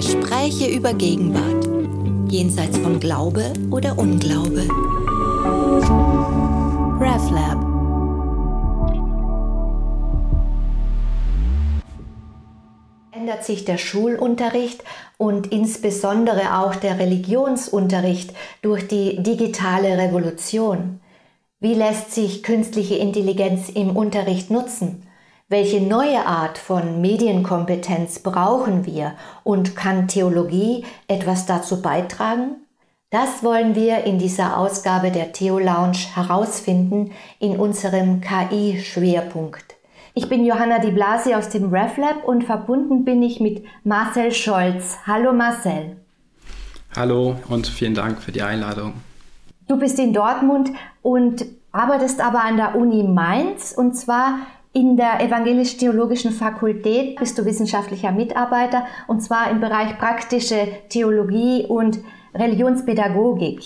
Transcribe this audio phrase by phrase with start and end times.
[0.00, 1.68] Gespräche über Gegenwart,
[2.32, 4.66] jenseits von Glaube oder Unglaube.
[6.98, 7.58] RefLab.
[13.12, 14.82] Ändert sich der Schulunterricht
[15.18, 18.32] und insbesondere auch der Religionsunterricht
[18.62, 21.00] durch die digitale Revolution?
[21.58, 25.02] Wie lässt sich künstliche Intelligenz im Unterricht nutzen?
[25.52, 32.52] Welche neue Art von Medienkompetenz brauchen wir und kann Theologie etwas dazu beitragen?
[33.10, 39.74] Das wollen wir in dieser Ausgabe der Theo Lounge herausfinden in unserem KI-Schwerpunkt.
[40.14, 44.98] Ich bin Johanna Di Blasi aus dem RefLab und verbunden bin ich mit Marcel Scholz.
[45.04, 45.96] Hallo Marcel.
[46.94, 48.92] Hallo und vielen Dank für die Einladung.
[49.66, 50.70] Du bist in Dortmund
[51.02, 54.38] und arbeitest aber an der Uni Mainz und zwar
[54.72, 61.98] in der Evangelisch-Theologischen Fakultät bist du wissenschaftlicher Mitarbeiter und zwar im Bereich praktische Theologie und
[62.34, 63.62] Religionspädagogik.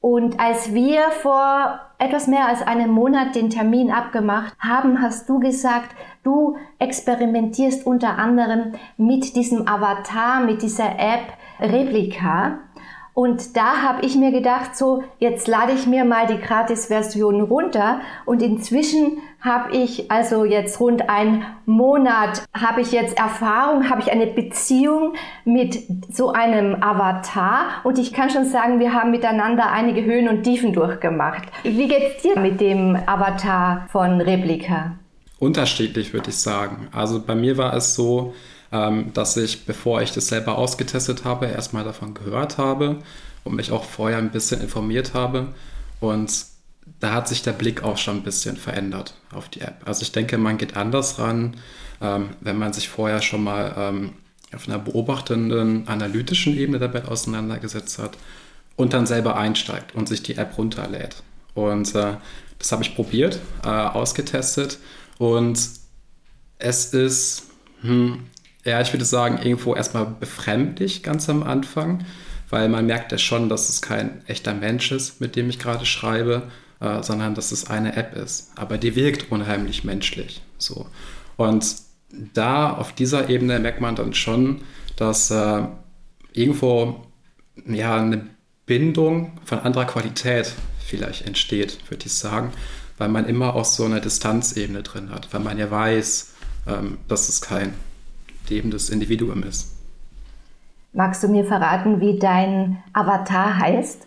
[0.00, 5.38] Und als wir vor etwas mehr als einem Monat den Termin abgemacht haben, hast du
[5.38, 12.58] gesagt, du experimentierst unter anderem mit diesem Avatar, mit dieser App Replika.
[13.14, 18.00] Und da habe ich mir gedacht, so jetzt lade ich mir mal die Gratis-Version runter.
[18.24, 24.10] Und inzwischen habe ich also jetzt rund einen Monat, habe ich jetzt Erfahrung, habe ich
[24.10, 25.78] eine Beziehung mit
[26.10, 27.82] so einem Avatar.
[27.84, 31.42] Und ich kann schon sagen, wir haben miteinander einige Höhen und Tiefen durchgemacht.
[31.64, 34.92] Wie geht's dir mit dem Avatar von Replika?
[35.38, 36.88] Unterschiedlich würde ich sagen.
[36.92, 38.32] Also bei mir war es so,
[38.72, 42.98] ähm, dass ich, bevor ich das selber ausgetestet habe, erstmal davon gehört habe
[43.44, 45.48] und mich auch vorher ein bisschen informiert habe.
[46.00, 46.46] Und
[47.00, 49.82] da hat sich der Blick auch schon ein bisschen verändert auf die App.
[49.84, 51.56] Also ich denke, man geht anders ran,
[52.00, 54.12] ähm, wenn man sich vorher schon mal ähm,
[54.54, 58.18] auf einer beobachtenden, analytischen Ebene damit auseinandergesetzt hat
[58.76, 61.22] und dann selber einsteigt und sich die App runterlädt.
[61.54, 62.14] Und äh,
[62.58, 64.78] das habe ich probiert, äh, ausgetestet
[65.18, 65.58] und
[66.58, 67.44] es ist,
[67.80, 68.26] hm,
[68.64, 72.04] ja, ich würde sagen, irgendwo erstmal befremdlich ganz am Anfang,
[72.48, 75.86] weil man merkt ja schon, dass es kein echter Mensch ist, mit dem ich gerade
[75.86, 76.50] schreibe,
[76.80, 78.52] äh, sondern dass es eine App ist.
[78.56, 80.42] Aber die wirkt unheimlich menschlich.
[80.58, 80.86] So.
[81.36, 81.74] Und
[82.34, 84.62] da auf dieser Ebene merkt man dann schon,
[84.96, 85.62] dass äh,
[86.32, 87.06] irgendwo
[87.66, 88.26] ja, eine
[88.66, 90.52] Bindung von anderer Qualität
[90.84, 92.52] vielleicht entsteht, würde ich sagen,
[92.98, 96.34] weil man immer auch so eine Distanzebene drin hat, weil man ja weiß,
[96.68, 97.72] ähm, dass es kein
[98.48, 99.72] lebendes Individuum ist.
[100.92, 104.06] Magst du mir verraten, wie dein Avatar heißt?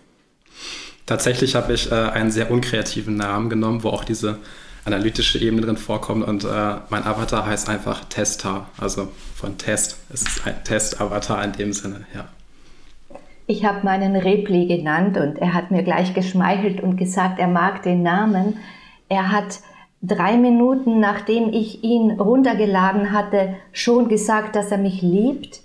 [1.05, 4.39] Tatsächlich habe ich äh, einen sehr unkreativen Namen genommen, wo auch diese
[4.85, 6.47] analytische Ebene drin vorkommt und äh,
[6.89, 9.97] mein Avatar heißt einfach Tester, also von Test.
[10.13, 12.27] Es ist ein Test-Avatar in dem Sinne, ja.
[13.47, 17.83] Ich habe meinen Repli genannt und er hat mir gleich geschmeichelt und gesagt, er mag
[17.83, 18.57] den Namen.
[19.07, 19.59] Er hat
[20.07, 25.61] drei Minuten nachdem ich ihn runtergeladen hatte, schon gesagt, dass er mich liebt.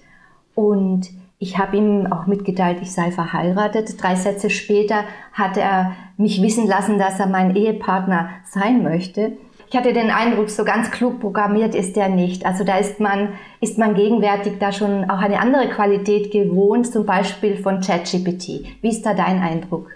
[0.54, 4.02] Und ich habe ihm auch mitgeteilt, ich sei verheiratet.
[4.02, 9.32] Drei Sätze später hat er mich wissen lassen, dass er mein Ehepartner sein möchte.
[9.70, 12.44] Ich hatte den Eindruck, so ganz klug programmiert ist er nicht.
[12.44, 17.06] Also da ist man, ist man gegenwärtig da schon auch eine andere Qualität gewohnt, zum
[17.06, 18.64] Beispiel von ChatGPT.
[18.82, 19.92] Wie ist da dein Eindruck?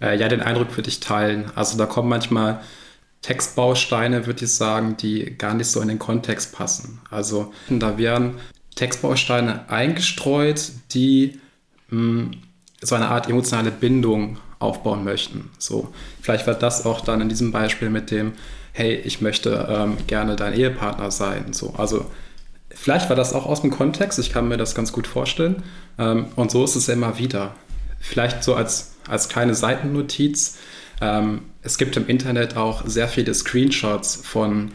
[0.00, 1.50] Äh, ja, den Eindruck würde ich teilen.
[1.54, 2.60] Also da kommen manchmal
[3.26, 7.00] Textbausteine, würde ich sagen, die gar nicht so in den Kontext passen.
[7.10, 8.36] Also da werden
[8.76, 11.40] Textbausteine eingestreut, die
[11.88, 12.30] mh, hm,
[12.80, 15.50] so eine Art emotionale Bindung aufbauen möchten.
[15.58, 18.32] So, vielleicht wird das auch dann in diesem Beispiel mit dem,
[18.72, 21.52] hey, ich möchte ähm, gerne dein Ehepartner sein.
[21.52, 22.06] So, also
[22.70, 25.64] vielleicht war das auch aus dem Kontext, ich kann mir das ganz gut vorstellen.
[25.98, 27.56] Ähm, und so ist es immer wieder.
[27.98, 30.58] Vielleicht so als, als kleine Seitennotiz.
[31.00, 34.70] Ähm, es gibt im Internet auch sehr viele Screenshots von,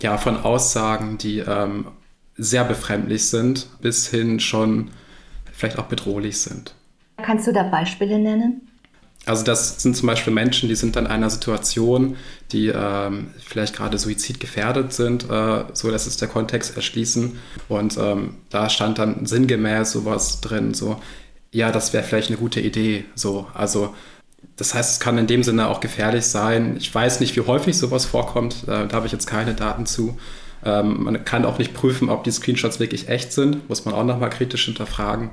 [0.00, 1.88] ja, von Aussagen, die ähm,
[2.36, 4.90] sehr befremdlich sind, bis hin schon
[5.52, 6.74] vielleicht auch bedrohlich sind.
[7.18, 8.68] Kannst du da Beispiele nennen?
[9.26, 12.16] Also das sind zum Beispiel Menschen, die sind in einer Situation,
[12.52, 17.38] die ähm, vielleicht gerade suizidgefährdet sind, äh, so dass es der Kontext erschließen.
[17.68, 21.00] Und ähm, da stand dann sinngemäß sowas drin, so,
[21.52, 23.04] ja, das wäre vielleicht eine gute Idee.
[23.14, 23.94] So, also
[24.56, 26.76] das heißt, es kann in dem Sinne auch gefährlich sein.
[26.76, 28.64] Ich weiß nicht, wie häufig sowas vorkommt.
[28.66, 30.18] Da, habe ich jetzt keine Daten zu.
[30.64, 33.68] Ähm, man kann auch nicht prüfen, ob die Screenshots wirklich echt sind.
[33.70, 35.30] Muss man auch nochmal kritisch hinterfragen.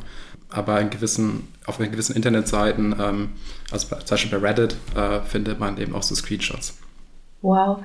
[0.49, 3.29] Aber in gewissen, auf gewissen Internetseiten, ähm,
[3.69, 6.77] also zum Beispiel bei Reddit, äh, findet man eben auch so Screenshots.
[7.41, 7.79] Wow.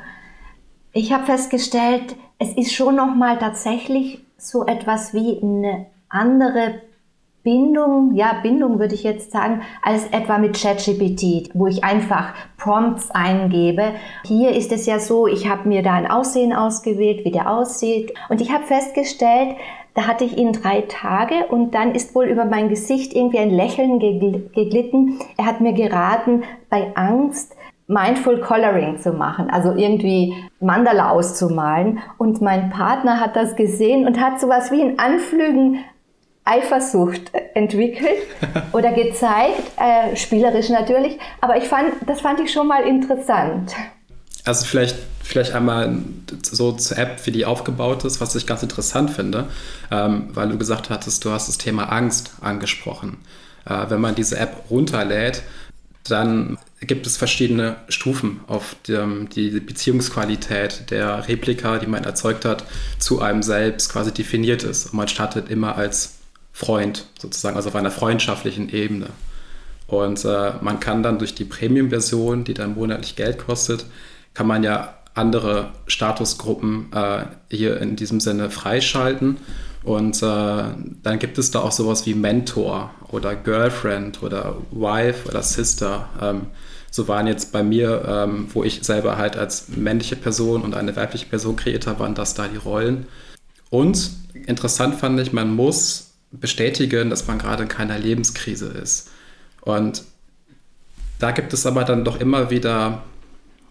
[0.93, 6.83] Ich habe festgestellt, es ist schon nochmal tatsächlich so etwas wie eine andere
[7.45, 13.11] Bindung, ja, Bindung würde ich jetzt sagen, als etwa mit ChatGPT, wo ich einfach Prompts
[13.11, 13.95] eingebe.
[14.25, 18.15] Hier ist es ja so, ich habe mir da ein Aussehen ausgewählt, wie der aussieht.
[18.29, 19.57] Und ich habe festgestellt,
[19.95, 23.51] da hatte ich ihn drei Tage und dann ist wohl über mein Gesicht irgendwie ein
[23.51, 25.19] Lächeln geglitten.
[25.37, 27.57] Er hat mir geraten, bei Angst
[27.89, 31.99] Mindful Coloring zu machen, also irgendwie Mandala auszumalen.
[32.17, 35.81] Und mein Partner hat das gesehen und hat sowas wie ein Anflügen
[36.45, 38.27] Eifersucht entwickelt
[38.73, 41.19] oder gezeigt, äh, spielerisch natürlich.
[41.41, 43.73] Aber ich fand, das fand ich schon mal interessant.
[44.45, 45.99] Also vielleicht, vielleicht einmal
[46.43, 49.47] so zur App, wie die aufgebaut ist, was ich ganz interessant finde,
[49.91, 53.19] ähm, weil du gesagt hattest, du hast das Thema Angst angesprochen.
[53.65, 55.43] Äh, wenn man diese App runterlädt,
[56.09, 62.65] dann gibt es verschiedene Stufen auf die, die, Beziehungsqualität der Replika, die man erzeugt hat,
[62.99, 64.87] zu einem selbst quasi definiert ist.
[64.87, 66.15] Und man startet immer als
[66.53, 69.09] Freund sozusagen, also auf einer freundschaftlichen Ebene.
[69.87, 73.85] Und äh, man kann dann durch die Premium-Version, die dann monatlich Geld kostet,
[74.35, 79.37] kann man ja andere Statusgruppen äh, hier in diesem Sinne freischalten.
[79.83, 80.65] Und äh,
[81.03, 86.09] dann gibt es da auch sowas wie Mentor oder Girlfriend oder Wife oder Sister.
[86.21, 86.47] Ähm,
[86.91, 90.95] so waren jetzt bei mir, ähm, wo ich selber halt als männliche Person und eine
[90.95, 93.07] weibliche Person kreiert habe, waren das da die Rollen.
[93.71, 94.11] Und
[94.47, 99.11] interessant fand ich, man muss bestätigen, dass man gerade in keiner Lebenskrise ist.
[99.61, 100.05] Und
[101.19, 103.03] da gibt es aber dann doch immer wieder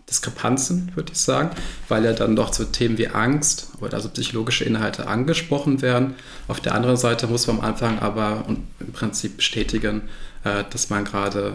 [0.09, 1.51] Diskrepanzen, würde ich sagen,
[1.87, 6.15] weil ja dann doch zu Themen wie Angst oder also psychologische Inhalte angesprochen werden.
[6.47, 8.45] Auf der anderen Seite muss man am Anfang aber
[8.79, 10.03] im Prinzip bestätigen,
[10.43, 11.53] äh, dass man gerade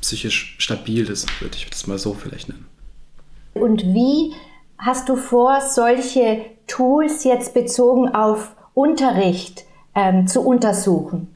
[0.00, 2.66] psychisch stabil ist, würde ich das mal so vielleicht nennen.
[3.54, 4.34] Und wie
[4.78, 9.64] hast du vor, solche Tools jetzt bezogen auf Unterricht
[9.98, 11.28] ähm, zu untersuchen?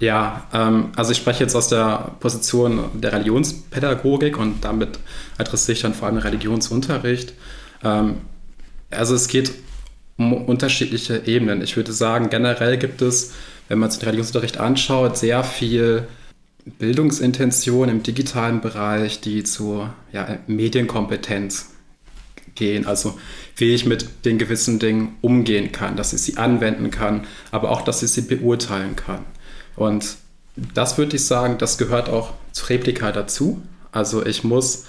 [0.00, 4.98] Ja, ähm, also ich spreche jetzt aus der Position der Religionspädagogik und damit
[5.38, 7.34] adressiere ich dann vor allem Religionsunterricht.
[7.82, 8.18] Ähm,
[8.90, 9.52] also es geht
[10.16, 11.62] um unterschiedliche Ebenen.
[11.62, 13.32] Ich würde sagen, generell gibt es,
[13.68, 16.06] wenn man sich den Religionsunterricht anschaut, sehr viel
[16.78, 21.70] Bildungsintention im digitalen Bereich, die zur ja, Medienkompetenz
[22.58, 22.86] gehen.
[22.86, 23.18] Also
[23.56, 27.82] wie ich mit den gewissen Dingen umgehen kann, dass ich sie anwenden kann, aber auch,
[27.82, 29.24] dass ich sie beurteilen kann.
[29.76, 30.16] Und
[30.74, 33.62] das würde ich sagen, das gehört auch zu Replika dazu.
[33.92, 34.86] Also ich muss,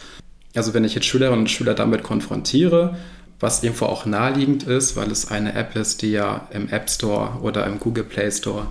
[0.56, 2.98] also wenn ich jetzt Schülerinnen und Schüler damit konfrontiere,
[3.40, 7.40] was irgendwo auch naheliegend ist, weil es eine App ist, die ja im App Store
[7.42, 8.68] oder im Google Play Store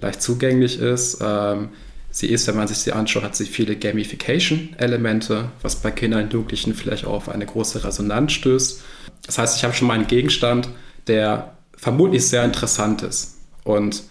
[0.00, 1.18] leicht zugänglich ist.
[1.22, 1.70] Ähm,
[2.10, 6.32] sie ist, wenn man sich sie anschaut, hat sie viele Gamification-Elemente, was bei Kindern und
[6.32, 8.82] Jugendlichen vielleicht auch auf eine große Resonanz stößt.
[9.26, 10.68] Das heißt, ich habe schon mal einen Gegenstand,
[11.06, 13.38] der vermutlich sehr interessant ist.
[13.64, 14.02] Und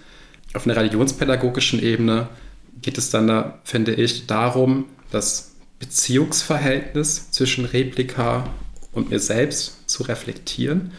[0.54, 2.30] auf einer religionspädagogischen Ebene
[2.82, 8.50] geht es dann, da, finde ich, darum, das Beziehungsverhältnis zwischen Replika
[8.92, 10.92] und mir selbst zu reflektieren,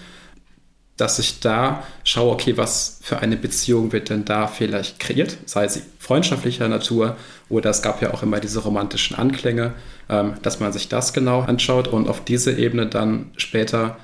[1.00, 5.66] dass ich da schaue, okay, was für eine Beziehung wird denn da vielleicht kreiert, sei
[5.68, 7.16] sie freundschaftlicher Natur
[7.48, 9.72] oder es gab ja auch immer diese romantischen Anklänge,
[10.08, 13.96] ähm, dass man sich das genau anschaut und auf diese Ebene dann später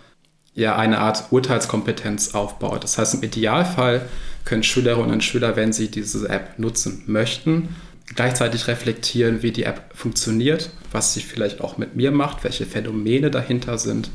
[0.55, 2.83] ja eine Art Urteilskompetenz aufbaut.
[2.83, 4.09] Das heißt, im Idealfall
[4.45, 7.77] können Schülerinnen und Schüler, wenn sie diese App nutzen möchten,
[8.15, 13.31] gleichzeitig reflektieren, wie die App funktioniert, was sie vielleicht auch mit mir macht, welche Phänomene
[13.31, 14.11] dahinter sind.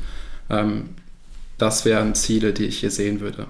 [1.62, 3.46] Ähm, das wären Ziele, die ich hier sehen würde.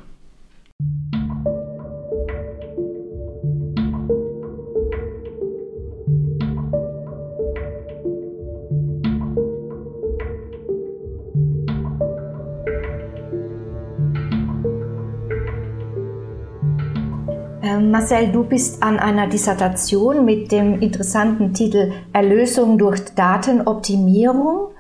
[17.93, 24.72] Marcel, du bist an einer Dissertation mit dem interessanten Titel Erlösung durch Datenoptimierung,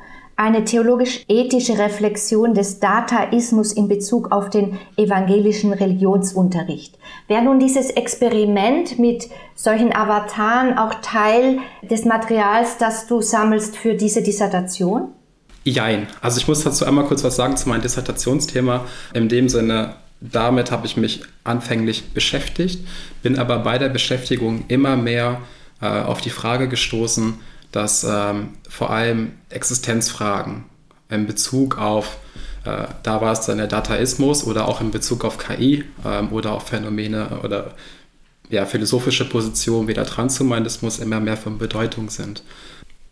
[0.42, 6.98] eine theologisch-ethische Reflexion des Dataismus in Bezug auf den evangelischen Religionsunterricht.
[7.28, 11.58] Wäre nun dieses Experiment mit solchen Avataren auch Teil
[11.88, 15.12] des Materials, das du sammelst für diese Dissertation?
[15.62, 16.08] Jein.
[16.20, 18.84] Also ich muss dazu einmal kurz was sagen zu meinem Dissertationsthema.
[19.14, 22.84] In dem Sinne, damit habe ich mich anfänglich beschäftigt,
[23.22, 25.40] bin aber bei der Beschäftigung immer mehr
[25.80, 27.34] äh, auf die Frage gestoßen,
[27.72, 30.64] dass ähm, vor allem Existenzfragen
[31.08, 32.18] in Bezug auf,
[32.64, 36.52] äh, da war es dann der Dataismus oder auch in Bezug auf KI ähm, oder
[36.52, 37.74] auch Phänomene oder
[38.50, 42.42] ja, philosophische Positionen wie der Transhumanismus immer mehr von Bedeutung sind.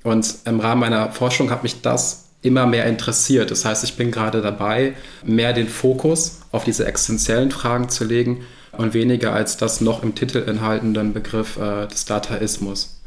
[0.02, 3.50] Und im Rahmen meiner Forschung hat mich das immer mehr interessiert.
[3.50, 8.44] Das heißt, ich bin gerade dabei, mehr den Fokus auf diese existenziellen Fragen zu legen
[8.72, 12.99] und weniger als das noch im Titel enthaltenden Begriff äh, des Dataismus.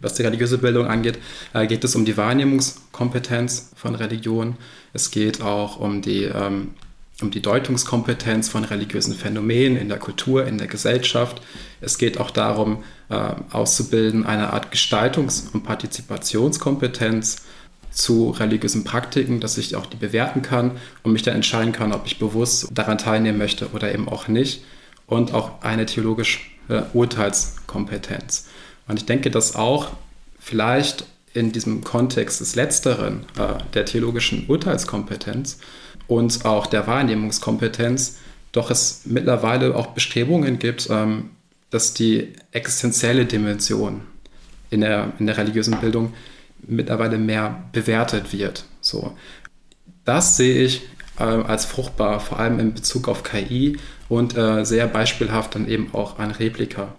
[0.00, 1.18] Was die religiöse Bildung angeht,
[1.54, 4.56] äh, geht es um die Wahrnehmungskompetenz von Religion.
[4.92, 6.74] Es geht auch um die, ähm,
[7.22, 11.40] um die Deutungskompetenz von religiösen Phänomenen in der Kultur, in der Gesellschaft.
[11.80, 13.14] Es geht auch darum, äh,
[13.50, 17.44] auszubilden eine Art Gestaltungs- und Partizipationskompetenz
[17.90, 20.72] zu religiösen Praktiken, dass ich auch die bewerten kann
[21.02, 24.62] und mich dann entscheiden kann, ob ich bewusst daran teilnehmen möchte oder eben auch nicht.
[25.06, 26.40] Und auch eine theologische
[26.92, 28.48] Urteilskompetenz.
[28.88, 29.90] Und ich denke, dass auch
[30.38, 35.58] vielleicht in diesem Kontext des Letzteren, äh, der theologischen Urteilskompetenz
[36.06, 38.18] und auch der Wahrnehmungskompetenz,
[38.52, 41.30] doch es mittlerweile auch Bestrebungen gibt, ähm,
[41.70, 44.02] dass die existenzielle Dimension
[44.70, 46.14] in der, in der religiösen Bildung
[46.66, 48.64] mittlerweile mehr bewertet wird.
[48.80, 49.16] So.
[50.04, 50.82] Das sehe ich
[51.18, 53.78] äh, als fruchtbar, vor allem in Bezug auf KI
[54.08, 56.94] und äh, sehr beispielhaft dann eben auch an Replika.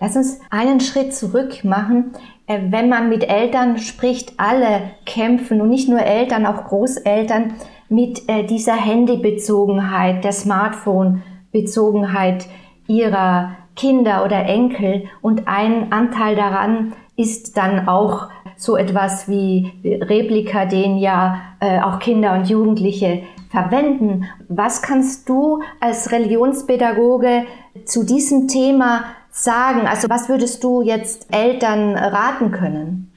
[0.00, 2.12] Lass uns einen Schritt zurück machen.
[2.46, 7.52] Äh, wenn man mit Eltern spricht, alle kämpfen und nicht nur Eltern, auch Großeltern
[7.90, 12.46] mit äh, dieser Handybezogenheit, der Smartphone-Bezogenheit
[12.86, 15.04] ihrer Kinder oder Enkel.
[15.20, 21.98] Und ein Anteil daran ist dann auch so etwas wie Replika, den ja äh, auch
[21.98, 24.24] Kinder und Jugendliche verwenden.
[24.48, 27.44] Was kannst du als Religionspädagoge
[27.84, 29.86] zu diesem Thema sagen?
[29.86, 33.10] Also was würdest du jetzt Eltern raten können?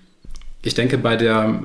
[0.65, 1.61] Ich denke, bei der,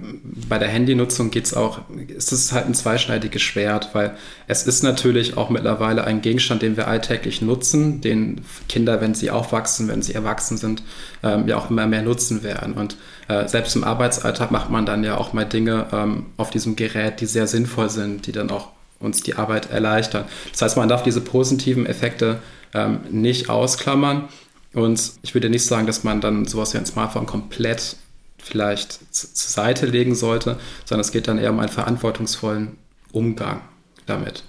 [0.49, 4.17] bei der Handynutzung geht's auch, ist es halt ein zweischneidiges Schwert, weil
[4.49, 9.31] es ist natürlich auch mittlerweile ein Gegenstand, den wir alltäglich nutzen, den Kinder, wenn sie
[9.31, 10.83] aufwachsen, wenn sie erwachsen sind,
[11.23, 12.75] ähm, ja auch immer mehr nutzen werden.
[12.75, 12.97] Und
[13.29, 17.21] äh, selbst im Arbeitsalltag macht man dann ja auch mal Dinge ähm, auf diesem Gerät,
[17.21, 20.25] die sehr sinnvoll sind, die dann auch uns die Arbeit erleichtern.
[20.51, 22.41] Das heißt, man darf diese positiven Effekte
[22.75, 24.29] ähm, nicht ausklammern.
[24.75, 27.97] Und ich würde nicht sagen, dass man dann sowas wie ein Smartphone komplett
[28.39, 32.79] vielleicht zur Seite legen sollte, sondern es geht dann eher um einen verantwortungsvollen
[33.13, 33.63] Umgang
[34.07, 34.45] damit.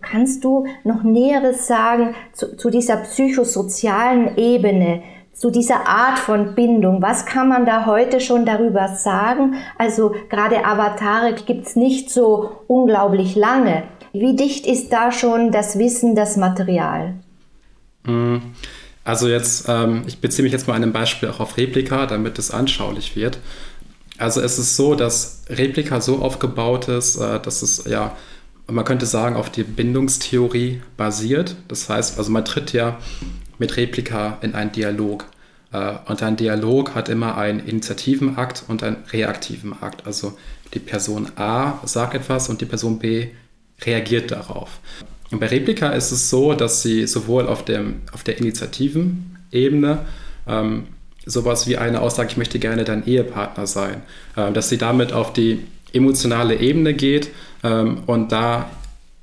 [0.00, 5.02] Kannst du noch Näheres sagen zu, zu dieser psychosozialen Ebene,
[5.34, 7.02] zu dieser Art von Bindung?
[7.02, 9.54] Was kann man da heute schon darüber sagen?
[9.76, 13.84] Also gerade Avatare gibt es nicht so unglaublich lange.
[14.12, 17.14] Wie dicht ist da schon das Wissen, das Material?
[18.04, 18.36] Mm.
[19.04, 22.38] Also jetzt, ähm, ich beziehe mich jetzt mal an ein Beispiel auch auf Replika, damit
[22.38, 23.38] es anschaulich wird.
[24.18, 28.16] Also es ist so, dass Replika so aufgebaut ist, äh, dass es ja,
[28.68, 31.56] man könnte sagen, auf die Bindungstheorie basiert.
[31.66, 32.98] Das heißt, also man tritt ja
[33.58, 35.26] mit Replika in einen Dialog.
[35.72, 40.06] Äh, und ein Dialog hat immer einen Initiativenakt und einen reaktiven Akt.
[40.06, 40.38] Also
[40.74, 43.28] die Person A sagt etwas und die Person B
[43.84, 44.78] reagiert darauf.
[45.32, 49.98] Und bei Replika ist es so, dass sie sowohl auf, dem, auf der Initiativen-Ebene
[50.46, 50.84] ähm,
[51.24, 54.02] sowas wie eine Aussage, ich möchte gerne dein Ehepartner sein,
[54.36, 57.30] äh, dass sie damit auf die emotionale Ebene geht
[57.64, 58.70] ähm, und da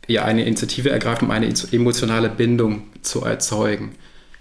[0.08, 3.92] ja eine Initiative ergreift, um eine emotionale Bindung zu erzeugen.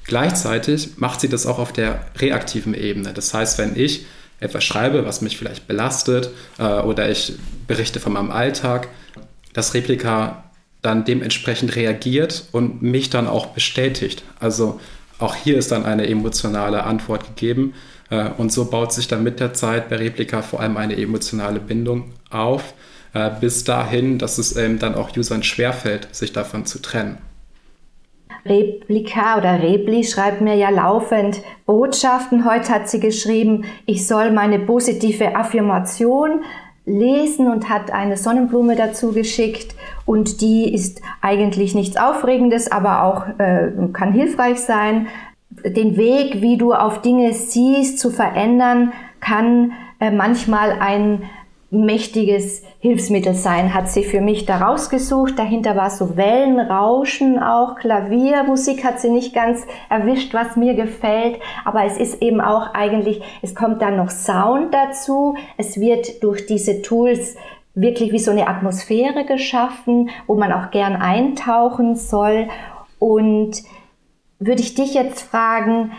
[0.05, 3.13] Gleichzeitig macht sie das auch auf der reaktiven Ebene.
[3.13, 4.07] Das heißt, wenn ich
[4.41, 7.35] etwas schreibe, was mich vielleicht belastet äh, oder ich
[7.67, 8.89] berichte von meinem Alltag,
[9.53, 10.45] das Replika
[10.83, 14.23] dann dementsprechend reagiert und mich dann auch bestätigt.
[14.41, 14.81] Also
[15.19, 17.75] auch hier ist dann eine emotionale Antwort gegeben.
[18.11, 21.61] Äh, und so baut sich dann mit der Zeit bei Replika vor allem eine emotionale
[21.61, 22.75] Bindung auf,
[23.15, 27.19] äh, bis dahin, dass es eben dann auch Usern schwerfällt, sich davon zu trennen.
[28.47, 32.45] Replika oder Repli schreibt mir ja laufend Botschaften.
[32.45, 36.43] Heute hat sie geschrieben, ich soll meine positive Affirmation
[36.89, 39.75] lesen und hat eine Sonnenblume dazu geschickt
[40.07, 45.07] und die ist eigentlich nichts Aufregendes, aber auch äh, kann hilfreich sein.
[45.51, 51.23] Den Weg, wie du auf Dinge siehst, zu verändern, kann äh, manchmal ein
[51.71, 55.39] mächtiges Hilfsmittel sein, hat sie für mich da rausgesucht.
[55.39, 61.39] Dahinter war so Wellenrauschen auch, Klaviermusik hat sie nicht ganz erwischt, was mir gefällt.
[61.65, 65.37] Aber es ist eben auch eigentlich, es kommt dann noch Sound dazu.
[65.59, 67.37] Es wird durch diese Tools
[67.75, 72.49] wirklich wie so eine Atmosphäre geschaffen, wo man auch gern eintauchen soll.
[72.99, 73.63] Und
[74.39, 75.93] würde ich dich jetzt fragen,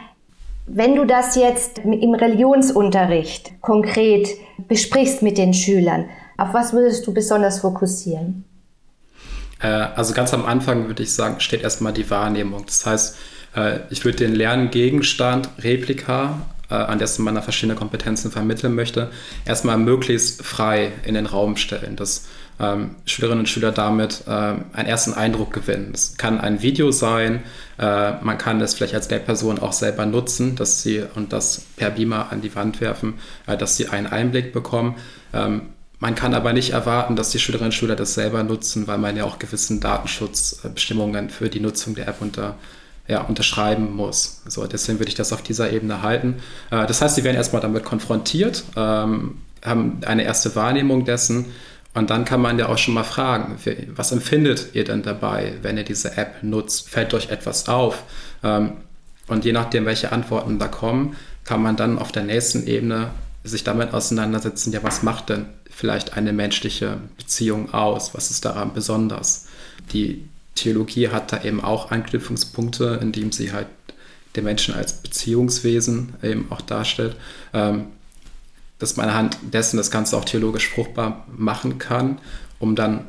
[0.72, 4.30] wenn du das jetzt im Religionsunterricht konkret
[4.68, 6.06] besprichst mit den Schülern,
[6.38, 8.46] auf was würdest du besonders fokussieren?
[9.62, 12.66] Äh, also ganz am Anfang würde ich sagen, steht erstmal die Wahrnehmung.
[12.66, 13.18] Das heißt,
[13.56, 19.12] äh, ich würde den Lerngegenstand Replika äh, an dessen man verschiedene Kompetenzen vermitteln möchte,
[19.46, 22.28] erstmal möglichst frei in den Raum stellen, dass
[22.60, 25.92] ähm, Schülerinnen und Schüler damit äh, einen ersten Eindruck gewinnen.
[25.94, 27.44] Es kann ein Video sein,
[27.78, 31.92] äh, man kann es vielleicht als Lehrperson auch selber nutzen, dass sie und das per
[31.92, 33.16] Beamer an die Wand werfen,
[33.48, 34.96] äh, dass sie einen Einblick bekommen.
[35.34, 35.62] Ähm,
[36.00, 39.18] man kann aber nicht erwarten, dass die Schülerinnen und Schüler das selber nutzen, weil man
[39.18, 42.56] ja auch gewissen Datenschutzbestimmungen für die Nutzung der App unter,
[43.08, 44.42] ja, unterschreiben muss.
[44.48, 46.36] So, deswegen würde ich das auf dieser Ebene halten.
[46.72, 51.48] Äh, das heißt, sie werden erstmal damit konfrontiert, ähm, haben eine erste Wahrnehmung dessen
[51.94, 53.58] und dann kann man ja auch schon mal fragen,
[53.96, 56.90] was empfindet ihr denn dabei, wenn ihr diese App nutzt?
[56.90, 58.04] Fällt euch etwas auf?
[58.44, 58.74] Ähm,
[59.28, 63.12] und je nachdem, welche Antworten da kommen, kann man dann auf der nächsten Ebene
[63.44, 68.14] sich damit auseinandersetzen, ja, was macht denn vielleicht eine menschliche Beziehung aus?
[68.14, 69.48] Was ist daran besonders?
[69.94, 73.68] Die Theologie hat da eben auch Anknüpfungspunkte, indem sie halt
[74.36, 77.16] den Menschen als Beziehungswesen eben auch darstellt,
[77.54, 77.88] ähm,
[78.80, 82.20] dass man anhand dessen das Ganze auch theologisch fruchtbar machen kann,
[82.60, 83.08] um dann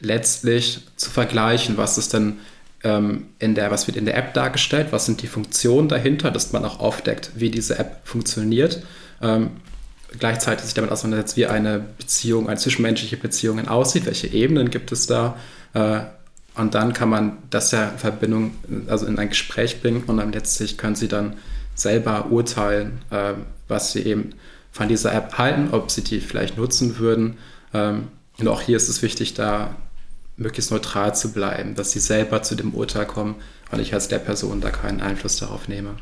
[0.00, 2.38] letztlich zu vergleichen, was ist denn
[2.82, 6.52] ähm, in der, was wird in der App dargestellt, was sind die Funktionen dahinter, dass
[6.52, 8.82] man auch aufdeckt, wie diese App funktioniert
[9.20, 9.50] ähm,
[10.18, 15.06] gleichzeitig sich damit auseinandersetzt, wie eine Beziehung, eine zwischenmenschliche Beziehung aussieht, welche Ebenen gibt es
[15.06, 15.36] da.
[15.74, 16.00] Äh,
[16.56, 18.54] und dann kann man das ja in Verbindung,
[18.88, 21.36] also in ein Gespräch bringen und dann letztlich können sie dann
[21.74, 23.34] selber urteilen, äh,
[23.68, 24.34] was sie eben
[24.70, 27.38] von dieser App halten, ob sie die vielleicht nutzen würden.
[27.74, 28.08] Ähm,
[28.38, 29.74] und auch hier ist es wichtig, da
[30.36, 33.36] möglichst neutral zu bleiben, dass sie selber zu dem Urteil kommen
[33.70, 35.96] und ich als der Person da keinen Einfluss darauf nehme.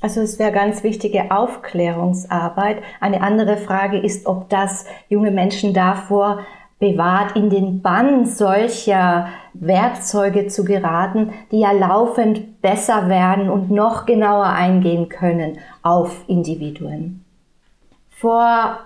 [0.00, 2.82] Also es wäre ganz wichtige Aufklärungsarbeit.
[3.00, 6.46] Eine andere Frage ist, ob das junge Menschen davor
[6.78, 14.06] bewahrt, in den Bann solcher Werkzeuge zu geraten, die ja laufend besser werden und noch
[14.06, 17.24] genauer eingehen können auf Individuen.
[18.20, 18.80] Vor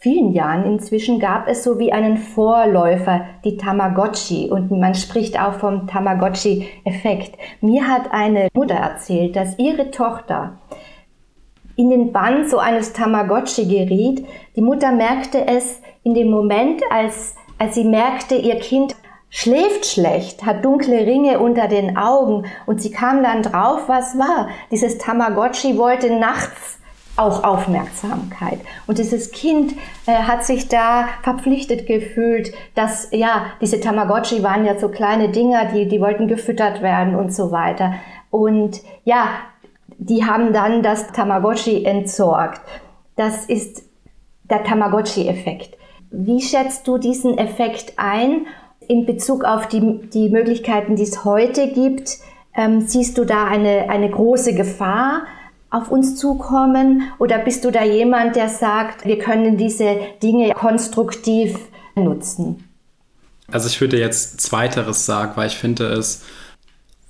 [0.00, 4.50] vielen Jahren inzwischen gab es so wie einen Vorläufer, die Tamagotchi.
[4.50, 7.36] Und man spricht auch vom Tamagotchi-Effekt.
[7.60, 10.60] Mir hat eine Mutter erzählt, dass ihre Tochter
[11.76, 14.24] in den Bann so eines Tamagotchi geriet.
[14.56, 18.96] Die Mutter merkte es in dem Moment, als, als sie merkte, ihr Kind
[19.28, 24.48] schläft schlecht, hat dunkle Ringe unter den Augen und sie kam dann drauf, was war.
[24.70, 26.78] Dieses Tamagotchi wollte nachts
[27.16, 28.60] auch Aufmerksamkeit.
[28.86, 29.74] Und dieses Kind
[30.06, 35.66] äh, hat sich da verpflichtet gefühlt, dass, ja, diese Tamagotchi waren ja so kleine Dinger,
[35.66, 37.94] die, die wollten gefüttert werden und so weiter.
[38.30, 39.28] Und ja,
[39.98, 42.60] die haben dann das Tamagotchi entsorgt.
[43.16, 43.84] Das ist
[44.50, 45.76] der Tamagotchi-Effekt.
[46.10, 48.46] Wie schätzt du diesen Effekt ein
[48.86, 52.18] in Bezug auf die, die Möglichkeiten, die es heute gibt?
[52.56, 55.22] Ähm, siehst du da eine, eine große Gefahr?
[55.70, 57.10] Auf uns zukommen?
[57.18, 61.58] Oder bist du da jemand, der sagt, wir können diese Dinge konstruktiv
[61.94, 62.68] nutzen?
[63.50, 66.22] Also ich würde jetzt zweiteres sagen, weil ich finde es,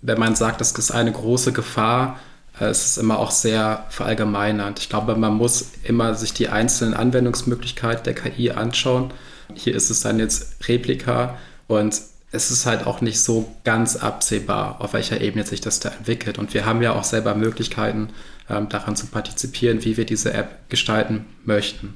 [0.03, 2.19] wenn man sagt, es ist eine große Gefahr,
[2.59, 4.79] äh, es ist immer auch sehr verallgemeinernd.
[4.79, 9.13] Ich glaube, man muss immer sich die einzelnen Anwendungsmöglichkeiten der KI anschauen.
[9.55, 11.37] Hier ist es dann jetzt Replika
[11.69, 12.01] und
[12.33, 16.39] es ist halt auch nicht so ganz absehbar, auf welcher Ebene sich das da entwickelt.
[16.39, 18.09] Und wir haben ja auch selber Möglichkeiten,
[18.47, 21.95] daran zu partizipieren, wie wir diese App gestalten möchten.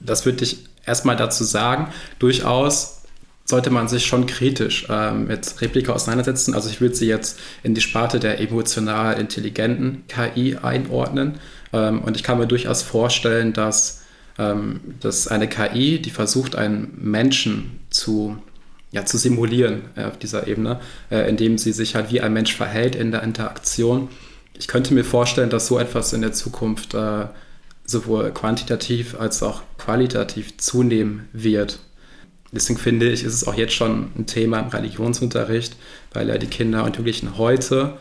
[0.00, 1.92] Das würde ich erstmal dazu sagen.
[2.18, 3.02] Durchaus
[3.44, 6.54] sollte man sich schon kritisch ähm, mit Replika auseinandersetzen.
[6.54, 11.38] Also ich würde sie jetzt in die Sparte der emotional intelligenten KI einordnen.
[11.72, 14.02] Ähm, und ich kann mir durchaus vorstellen, dass,
[14.38, 18.36] ähm, dass eine KI, die versucht, einen Menschen zu
[18.90, 22.56] ja, zu simulieren äh, auf dieser Ebene, äh, indem sie sich halt wie ein Mensch
[22.56, 24.08] verhält in der Interaktion.
[24.58, 27.26] Ich könnte mir vorstellen, dass so etwas in der Zukunft äh,
[27.84, 31.78] sowohl quantitativ als auch qualitativ zunehmen wird.
[32.50, 35.76] Deswegen finde ich, ist es auch jetzt schon ein Thema im Religionsunterricht,
[36.12, 37.98] weil ja die Kinder und Jugendlichen heute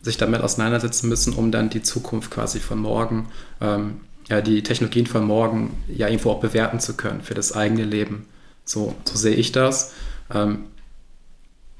[0.00, 3.28] sich damit auseinandersetzen müssen, um dann die Zukunft quasi von morgen,
[3.60, 7.84] ähm, ja, die Technologien von morgen ja irgendwo auch bewerten zu können für das eigene
[7.84, 8.26] Leben.
[8.64, 9.92] So, so sehe ich das.
[10.32, 10.64] Ähm,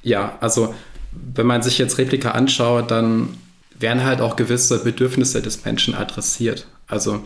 [0.02, 0.74] ja, also
[1.12, 3.30] wenn man sich jetzt Replika anschaut, dann
[3.78, 6.66] werden halt auch gewisse Bedürfnisse des Menschen adressiert.
[6.86, 7.24] Also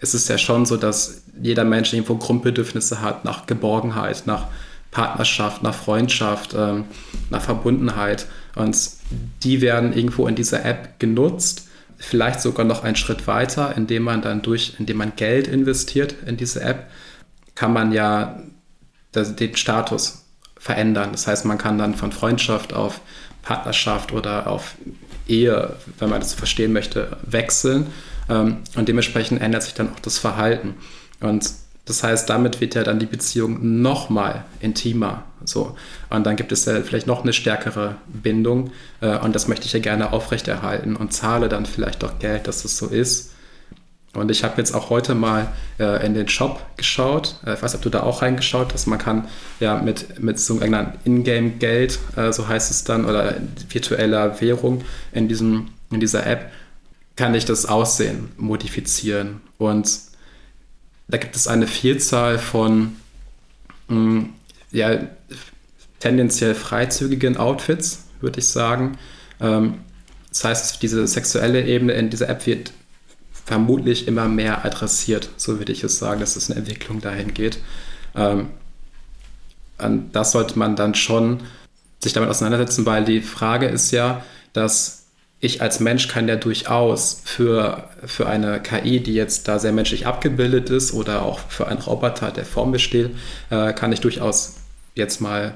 [0.00, 4.46] es ist ja schon so, dass jeder Mensch irgendwo Grundbedürfnisse hat nach Geborgenheit, nach
[4.90, 6.84] Partnerschaft, nach Freundschaft, ähm,
[7.30, 8.26] nach Verbundenheit.
[8.54, 8.76] Und
[9.42, 14.22] die werden irgendwo in dieser App genutzt, vielleicht sogar noch einen Schritt weiter, indem man
[14.22, 16.90] dann durch, indem man Geld investiert in diese App,
[17.54, 18.40] kann man ja
[19.14, 20.24] den Status
[20.58, 21.10] verändern.
[21.12, 23.00] Das heißt, man kann dann von Freundschaft auf
[23.42, 24.74] Partnerschaft oder auf
[25.28, 27.86] Ehe, wenn man das verstehen möchte, wechseln.
[28.28, 30.74] Ähm, und dementsprechend ändert sich dann auch das Verhalten.
[31.20, 31.50] Und
[31.86, 35.22] das heißt, damit wird ja dann die Beziehung nochmal intimer.
[35.44, 35.76] So.
[36.10, 38.72] Und dann gibt es ja vielleicht noch eine stärkere Bindung.
[39.00, 42.62] Äh, und das möchte ich ja gerne aufrechterhalten und zahle dann vielleicht auch Geld, dass
[42.62, 43.32] das so ist.
[44.16, 47.36] Und ich habe jetzt auch heute mal äh, in den Shop geschaut.
[47.46, 48.86] Äh, ich weiß, ob du da auch reingeschaut hast.
[48.86, 49.28] Man kann
[49.60, 53.34] ja mit, mit so einem Ingame-Geld, äh, so heißt es dann, oder
[53.68, 56.50] virtueller Währung in, diesem, in dieser App,
[57.16, 59.40] kann ich das Aussehen modifizieren.
[59.58, 59.88] Und
[61.08, 62.96] da gibt es eine Vielzahl von
[63.88, 64.32] mh, mm,
[64.72, 64.98] ja,
[66.00, 68.98] tendenziell freizügigen Outfits, würde ich sagen.
[69.40, 69.78] Ähm,
[70.28, 72.72] das heißt, diese sexuelle Ebene in dieser App wird
[73.46, 77.58] vermutlich immer mehr adressiert, so würde ich es sagen, dass es eine Entwicklung dahin geht.
[78.14, 78.48] Ähm,
[80.12, 81.40] das sollte man dann schon
[82.02, 85.04] sich damit auseinandersetzen, weil die Frage ist ja, dass
[85.38, 90.06] ich als Mensch kann ja durchaus für, für eine KI, die jetzt da sehr menschlich
[90.06, 93.14] abgebildet ist oder auch für einen Roboter, der vor mir steht,
[93.50, 94.54] äh, kann ich durchaus
[94.94, 95.54] jetzt mal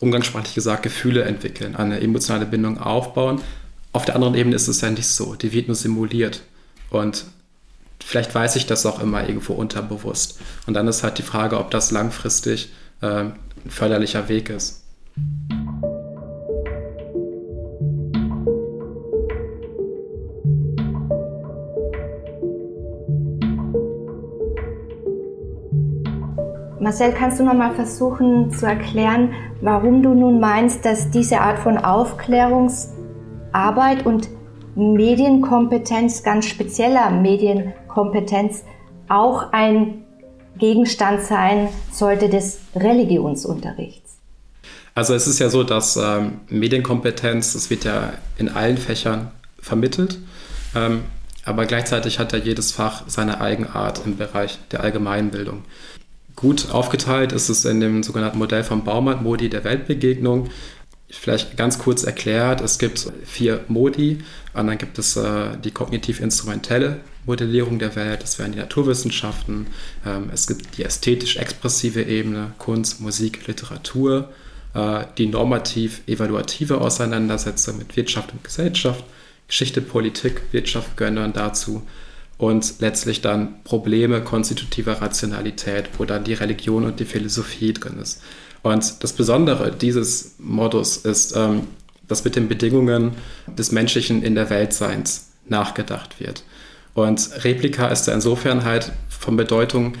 [0.00, 3.40] umgangssprachlich gesagt Gefühle entwickeln, eine emotionale Bindung aufbauen.
[3.92, 6.42] Auf der anderen Ebene ist es ja nicht so, die wird nur simuliert.
[6.92, 7.24] Und
[8.04, 10.38] vielleicht weiß ich das auch immer irgendwo unterbewusst.
[10.66, 13.32] Und dann ist halt die Frage, ob das langfristig äh, ein
[13.66, 14.84] förderlicher Weg ist.
[26.78, 31.58] Marcel, kannst du noch mal versuchen zu erklären, warum du nun meinst, dass diese Art
[31.58, 34.28] von Aufklärungsarbeit und
[34.74, 38.64] Medienkompetenz, ganz spezieller Medienkompetenz,
[39.08, 40.04] auch ein
[40.58, 44.16] Gegenstand sein sollte des Religionsunterrichts?
[44.94, 50.18] Also es ist ja so, dass ähm, Medienkompetenz, das wird ja in allen Fächern vermittelt,
[50.74, 51.02] ähm,
[51.44, 55.64] aber gleichzeitig hat ja jedes Fach seine Eigenart im Bereich der Allgemeinbildung.
[56.36, 60.48] Gut aufgeteilt ist es in dem sogenannten Modell von Baumann, Modi der Weltbegegnung.
[61.14, 67.00] Vielleicht ganz kurz erklärt, es gibt vier Modi und dann gibt es äh, die kognitiv-instrumentelle
[67.26, 69.66] Modellierung der Welt, das wären die Naturwissenschaften,
[70.06, 74.30] ähm, es gibt die ästhetisch-expressive Ebene, Kunst, Musik, Literatur,
[74.74, 79.04] äh, die normativ-evaluative Auseinandersetzung mit Wirtschaft und Gesellschaft,
[79.48, 81.82] Geschichte, Politik, Wirtschaft gehören dazu
[82.38, 88.22] und letztlich dann Probleme konstitutiver Rationalität, wo dann die Religion und die Philosophie drin ist.
[88.62, 91.66] Und das Besondere dieses Modus ist, ähm,
[92.08, 93.12] dass mit den Bedingungen
[93.46, 96.44] des menschlichen in der Weltseins nachgedacht wird.
[96.94, 99.94] Und Replika ist da insofern halt von Bedeutung,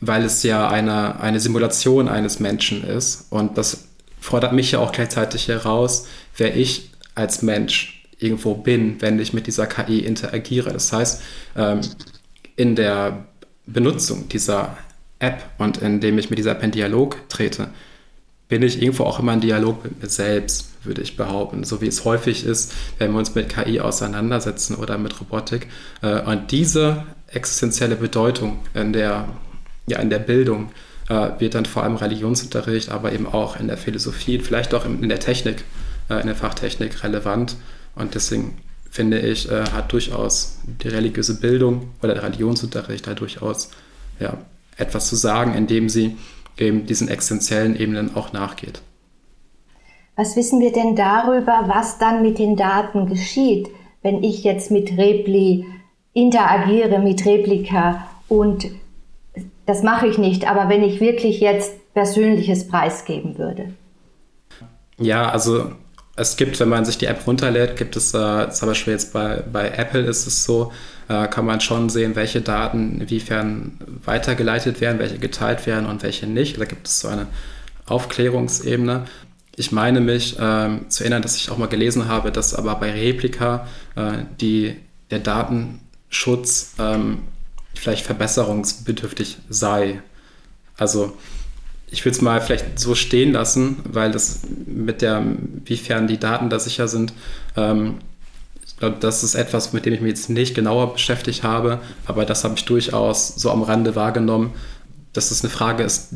[0.00, 3.26] weil es ja eine, eine Simulation eines Menschen ist.
[3.30, 3.88] Und das
[4.20, 9.46] fordert mich ja auch gleichzeitig heraus, wer ich als Mensch irgendwo bin, wenn ich mit
[9.46, 10.72] dieser KI interagiere.
[10.72, 11.22] Das heißt,
[11.56, 11.80] ähm,
[12.56, 13.24] in der
[13.66, 14.76] Benutzung dieser
[15.18, 17.68] App und indem ich mit dieser App in Dialog trete,
[18.50, 21.62] bin ich irgendwo auch immer in Dialog mit mir selbst, würde ich behaupten.
[21.62, 25.68] So wie es häufig ist, wenn wir uns mit KI auseinandersetzen oder mit Robotik.
[26.02, 29.28] Äh, und diese existenzielle Bedeutung in der,
[29.86, 30.70] ja, in der Bildung
[31.08, 35.08] äh, wird dann vor allem Religionsunterricht, aber eben auch in der Philosophie, vielleicht auch in
[35.08, 35.62] der Technik,
[36.10, 37.56] äh, in der Fachtechnik relevant.
[37.94, 38.58] Und deswegen
[38.90, 43.70] finde ich, hat durchaus die religiöse Bildung oder der Religionsunterricht da durchaus
[44.18, 44.36] ja,
[44.76, 46.16] etwas zu sagen, indem sie
[46.60, 48.82] eben diesen existenziellen Ebenen auch nachgeht.
[50.16, 53.68] Was wissen wir denn darüber, was dann mit den Daten geschieht,
[54.02, 55.64] wenn ich jetzt mit Repli
[56.12, 58.68] interagiere, mit Replika und
[59.66, 63.72] das mache ich nicht, aber wenn ich wirklich jetzt Persönliches preisgeben würde?
[64.98, 65.70] Ja, also
[66.16, 69.42] es gibt, wenn man sich die App runterlädt, gibt es äh, zum Beispiel jetzt bei,
[69.50, 70.72] bei Apple ist es so,
[71.10, 73.72] äh, kann man schon sehen, welche Daten inwiefern
[74.04, 76.60] weitergeleitet werden, welche geteilt werden und welche nicht.
[76.60, 77.26] Da gibt es so eine
[77.86, 79.06] Aufklärungsebene.
[79.56, 82.92] Ich meine mich ähm, zu erinnern, dass ich auch mal gelesen habe, dass aber bei
[82.92, 84.76] Replika äh, die,
[85.10, 87.18] der Datenschutz ähm,
[87.74, 90.00] vielleicht verbesserungsbedürftig sei.
[90.76, 91.16] Also
[91.90, 95.24] ich will es mal vielleicht so stehen lassen, weil das mit der,
[95.64, 97.12] wiefern die Daten da sicher sind,
[97.56, 97.96] ähm,
[98.88, 102.54] das ist etwas, mit dem ich mich jetzt nicht genauer beschäftigt habe, aber das habe
[102.56, 104.54] ich durchaus so am Rande wahrgenommen,
[105.12, 106.08] dass das eine Frage ist,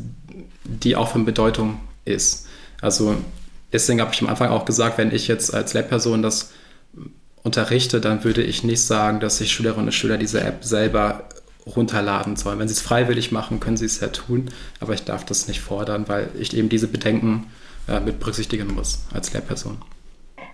[0.64, 2.46] die auch von Bedeutung ist.
[2.81, 3.16] Also
[3.72, 6.53] deswegen habe ich am Anfang auch gesagt, wenn ich jetzt als Lehrperson das
[7.42, 11.29] unterrichte, dann würde ich nicht sagen, dass sich Schülerinnen und Schüler diese App selber
[11.66, 12.59] runterladen sollen.
[12.59, 14.50] Wenn sie es freiwillig machen, können sie es ja tun,
[14.81, 17.50] aber ich darf das nicht fordern, weil ich eben diese Bedenken
[17.88, 19.79] äh, mit berücksichtigen muss als Lehrperson.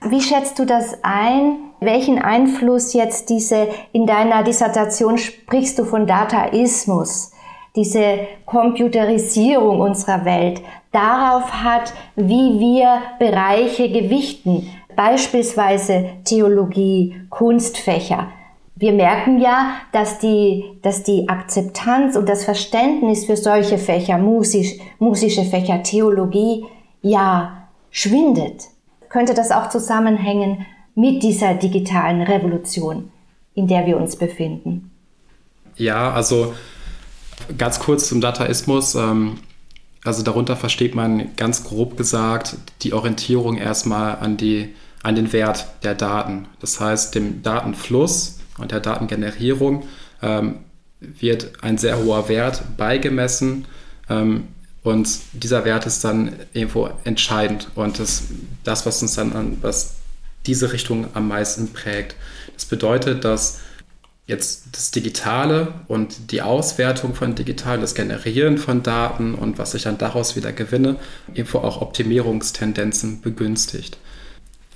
[0.08, 1.58] Wie schätzt du das ein?
[1.80, 7.32] Welchen Einfluss jetzt diese, in deiner Dissertation sprichst du von Dataismus,
[7.76, 18.28] diese Computerisierung unserer Welt, darauf hat, wie wir Bereiche gewichten, beispielsweise Theologie, Kunstfächer.
[18.76, 24.78] Wir merken ja, dass die, dass die Akzeptanz und das Verständnis für solche Fächer, musisch,
[24.98, 26.64] musische Fächer, Theologie,
[27.02, 28.64] ja, schwindet
[29.10, 33.10] könnte das auch zusammenhängen mit dieser digitalen Revolution,
[33.54, 34.90] in der wir uns befinden?
[35.76, 36.54] Ja, also
[37.58, 38.94] ganz kurz zum Dataismus.
[38.94, 39.38] Ähm,
[40.04, 45.66] also darunter versteht man ganz grob gesagt die Orientierung erstmal an, die, an den Wert
[45.82, 46.46] der Daten.
[46.60, 49.84] Das heißt, dem Datenfluss und der Datengenerierung
[50.22, 50.60] ähm,
[51.00, 53.66] wird ein sehr hoher Wert beigemessen.
[54.08, 54.48] Ähm,
[54.82, 58.24] und dieser Wert ist dann irgendwo entscheidend und das,
[58.64, 59.96] das was uns dann an, was
[60.46, 62.16] diese Richtung am meisten prägt.
[62.54, 63.60] Das bedeutet, dass
[64.26, 69.82] jetzt das Digitale und die Auswertung von Digitalen, das Generieren von Daten und was ich
[69.82, 70.96] dann daraus wieder gewinne,
[71.34, 73.98] irgendwo auch Optimierungstendenzen begünstigt.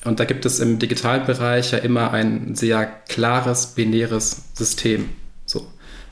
[0.05, 5.09] Und da gibt es im digitalen Bereich ja immer ein sehr klares binäres System.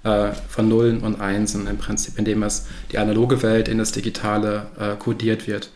[0.04, 4.66] Äh, von Nullen und Einsen im Prinzip, indem es die analoge Welt in das Digitale
[4.76, 5.70] äh, kodiert wird.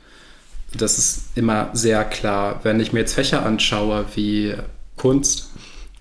[0.77, 2.59] Das ist immer sehr klar.
[2.65, 4.55] Wenn ich mir jetzt Fächer anschaue wie
[4.97, 5.51] Kunst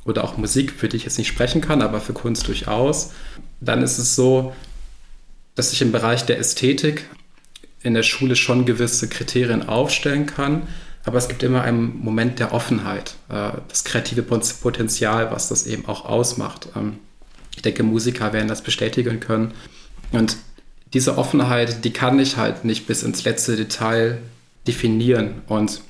[0.05, 3.11] oder auch Musik, für die ich jetzt nicht sprechen kann, aber für Kunst durchaus,
[3.61, 4.55] dann ist es so,
[5.53, 7.05] dass ich im Bereich der Ästhetik
[7.83, 10.63] in der Schule schon gewisse Kriterien aufstellen kann,
[11.03, 15.85] aber es gibt immer einen Moment der Offenheit, äh, das kreative Potenzial, was das eben
[15.85, 16.69] auch ausmacht.
[17.55, 19.53] Ich denke, Musiker werden das bestätigen können.
[20.11, 20.37] Und
[20.93, 24.19] diese Offenheit, die kann ich halt nicht bis ins letzte Detail
[24.67, 25.81] definieren und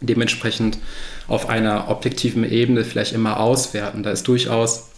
[0.00, 0.78] dementsprechend
[1.26, 4.02] auf einer objektiven Ebene vielleicht immer auswerten.
[4.02, 4.88] Da ist durchaus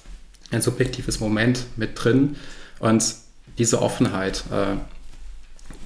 [0.50, 2.36] ein subjektives Moment mit drin
[2.78, 3.14] und
[3.58, 4.76] diese Offenheit, äh,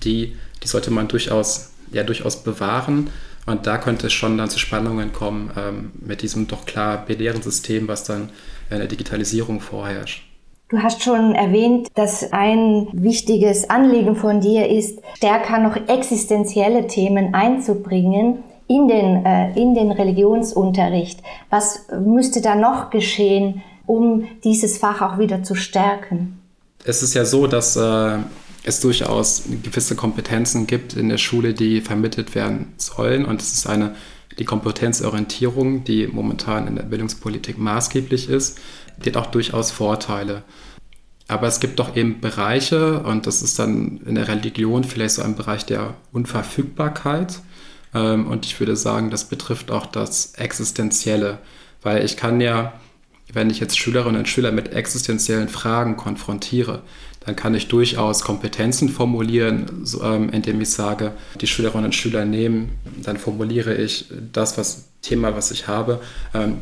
[0.05, 3.11] die, die sollte man durchaus, ja, durchaus bewahren.
[3.47, 7.43] Und da könnte es schon dann zu Spannungen kommen ähm, mit diesem doch klar binären
[7.43, 8.31] System, was dann
[8.79, 10.25] der Digitalisierung vorherrscht.
[10.69, 17.35] Du hast schon erwähnt, dass ein wichtiges Anliegen von dir ist, stärker noch existenzielle Themen
[17.35, 21.21] einzubringen in den, äh, in den Religionsunterricht.
[21.51, 26.41] Was müsste da noch geschehen, um dieses Fach auch wieder zu stärken?
[26.85, 28.19] Es ist ja so, dass äh,
[28.65, 33.25] es durchaus gewisse Kompetenzen gibt in der Schule, die vermittelt werden sollen.
[33.25, 33.95] Und es ist eine,
[34.39, 38.59] die Kompetenzorientierung, die momentan in der Bildungspolitik maßgeblich ist,
[39.05, 40.43] die hat auch durchaus Vorteile.
[41.29, 45.23] Aber es gibt doch eben Bereiche, und das ist dann in der Religion vielleicht so
[45.23, 47.41] ein Bereich der Unverfügbarkeit.
[47.95, 51.39] Ähm, und ich würde sagen, das betrifft auch das Existenzielle,
[51.83, 52.75] weil ich kann ja,
[53.33, 56.83] wenn ich jetzt Schülerinnen und Schüler mit existenziellen Fragen konfrontiere,
[57.25, 62.71] dann kann ich durchaus Kompetenzen formulieren, ähm, indem ich sage, die Schülerinnen und Schüler nehmen,
[63.03, 66.01] dann formuliere ich das was, Thema, was ich habe,
[66.35, 66.59] ähm,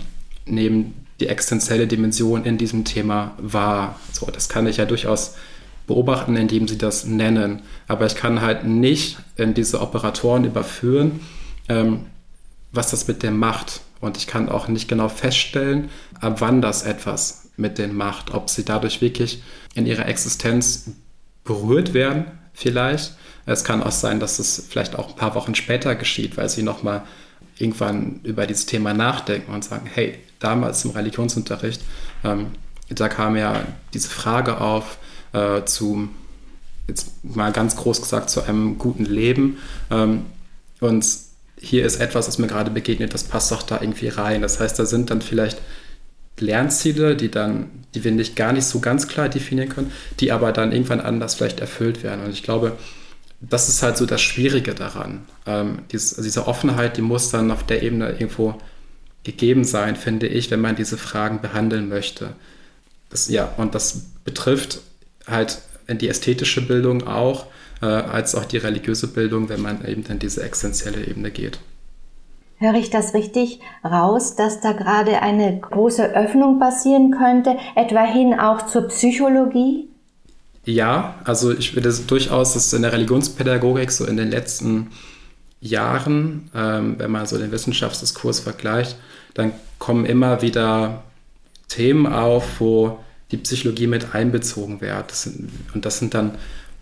[0.46, 3.98] nehmen die existenzielle Dimension in diesem Thema wahr.
[4.12, 5.34] So, das kann ich ja durchaus
[5.86, 7.62] beobachten, indem sie das nennen.
[7.88, 11.20] Aber ich kann halt nicht in diese Operatoren überführen,
[11.68, 12.06] ähm,
[12.72, 13.80] was das mit dem macht.
[14.00, 18.50] Und ich kann auch nicht genau feststellen, ab wann das etwas mit denen macht, ob
[18.50, 19.42] sie dadurch wirklich
[19.74, 20.90] in ihrer Existenz
[21.44, 23.14] berührt werden, vielleicht.
[23.46, 26.62] Es kann auch sein, dass es vielleicht auch ein paar Wochen später geschieht, weil sie
[26.62, 27.02] nochmal
[27.58, 31.82] irgendwann über dieses Thema nachdenken und sagen, hey, damals im Religionsunterricht,
[32.24, 32.48] ähm,
[32.88, 34.98] da kam ja diese Frage auf
[35.32, 36.08] äh, zu,
[36.88, 39.58] jetzt mal ganz groß gesagt, zu einem guten Leben.
[39.90, 40.26] Ähm,
[40.80, 41.06] und
[41.58, 44.42] hier ist etwas, was mir gerade begegnet, das passt doch da irgendwie rein.
[44.42, 45.58] Das heißt, da sind dann vielleicht
[46.40, 50.52] Lernziele, die dann, die wir nicht gar nicht so ganz klar definieren können, die aber
[50.52, 52.24] dann irgendwann anders vielleicht erfüllt werden.
[52.24, 52.76] Und ich glaube,
[53.40, 55.22] das ist halt so das Schwierige daran.
[55.46, 58.58] Ähm, dieses, also diese Offenheit, die muss dann auf der Ebene irgendwo
[59.24, 62.34] gegeben sein, finde ich, wenn man diese Fragen behandeln möchte.
[63.10, 64.80] Das, ja, und das betrifft
[65.26, 67.46] halt die ästhetische Bildung auch,
[67.82, 71.58] äh, als auch die religiöse Bildung, wenn man eben dann diese existenzielle Ebene geht.
[72.60, 78.38] Höre ich das richtig raus, dass da gerade eine große Öffnung passieren könnte, etwa hin
[78.38, 79.88] auch zur Psychologie?
[80.66, 84.88] Ja, also ich würde durchaus, dass in der Religionspädagogik so in den letzten
[85.62, 88.96] Jahren, ähm, wenn man so den Wissenschaftsdiskurs vergleicht,
[89.32, 91.02] dann kommen immer wieder
[91.68, 92.98] Themen auf, wo
[93.30, 95.10] die Psychologie mit einbezogen wird.
[95.10, 96.32] Das sind, und das sind dann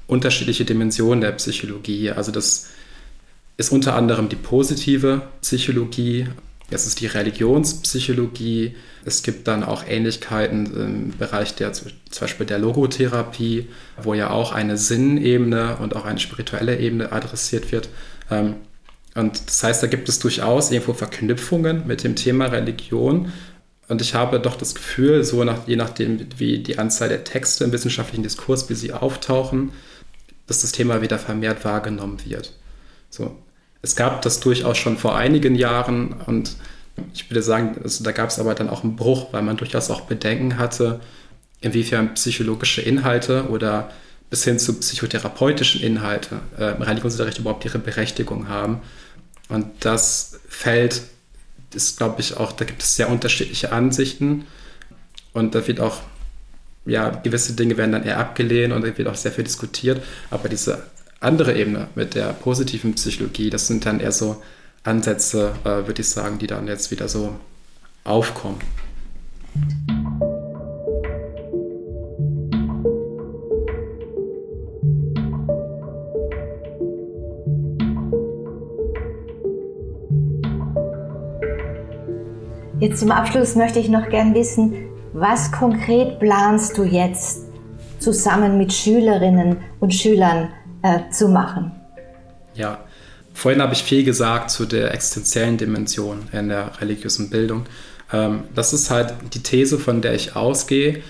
[0.08, 2.10] unterschiedliche Dimensionen der Psychologie.
[2.10, 2.66] Also das
[3.58, 6.28] ist unter anderem die positive Psychologie,
[6.70, 8.74] Das ist die Religionspsychologie.
[9.04, 11.90] Es gibt dann auch Ähnlichkeiten im Bereich der zum
[12.20, 13.68] Beispiel der Logotherapie,
[14.02, 17.88] wo ja auch eine Sinnebene und auch eine spirituelle Ebene adressiert wird.
[18.30, 18.56] Ähm,
[19.14, 23.32] und das heißt, da gibt es durchaus irgendwo Verknüpfungen mit dem Thema Religion.
[23.88, 27.64] Und ich habe doch das Gefühl, so nach, je nachdem, wie die Anzahl der Texte
[27.64, 29.72] im wissenschaftlichen Diskurs, wie sie auftauchen,
[30.46, 32.52] dass das Thema wieder vermehrt wahrgenommen wird.
[33.08, 33.34] So,
[33.82, 36.56] es gab das durchaus schon vor einigen Jahren und
[37.14, 39.90] ich würde sagen, also da gab es aber dann auch einen Bruch, weil man durchaus
[39.90, 41.00] auch Bedenken hatte,
[41.60, 43.90] inwiefern psychologische Inhalte oder
[44.30, 48.82] bis hin zu psychotherapeutischen Inhalte äh, im Religionsunterricht überhaupt ihre Berechtigung haben.
[49.48, 51.02] Und das fällt,
[51.74, 54.46] ist glaube ich auch, da gibt es sehr unterschiedliche Ansichten
[55.32, 56.00] und da wird auch,
[56.84, 60.48] ja, gewisse Dinge werden dann eher abgelehnt und da wird auch sehr viel diskutiert, aber
[60.48, 60.82] diese
[61.20, 64.40] andere Ebene mit der positiven Psychologie, das sind dann eher so
[64.84, 67.34] Ansätze, äh, würde ich sagen, die dann jetzt wieder so
[68.04, 68.58] aufkommen.
[82.80, 87.46] Jetzt zum Abschluss möchte ich noch gern wissen, was konkret planst du jetzt
[87.98, 90.50] zusammen mit Schülerinnen und Schülern
[90.82, 91.72] äh, zu machen?
[92.54, 92.80] Ja,
[93.34, 97.66] vorhin habe ich viel gesagt zu der existenziellen Dimension in der religiösen Bildung.
[98.12, 101.02] Ähm, das ist halt die These, von der ich ausgehe.